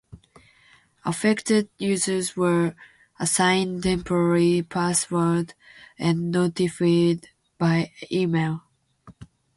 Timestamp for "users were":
1.77-2.73